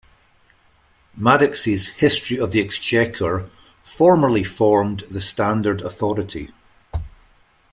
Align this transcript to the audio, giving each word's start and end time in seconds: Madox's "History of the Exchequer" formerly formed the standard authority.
Madox's 1.15 1.89
"History 1.89 2.39
of 2.39 2.49
the 2.49 2.59
Exchequer" 2.59 3.47
formerly 3.83 4.43
formed 4.43 5.01
the 5.01 5.21
standard 5.21 5.79
authority. 5.81 6.49